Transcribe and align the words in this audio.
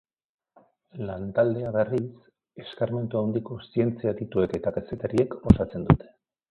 Lantaldea, 1.09 1.73
berriz, 1.75 2.01
eskarmentu 2.65 3.23
handiko 3.23 3.61
zientzia-adituek 3.69 4.61
eta 4.63 4.79
kazetariek 4.81 5.43
osatzen 5.55 5.89
dute. 5.93 6.15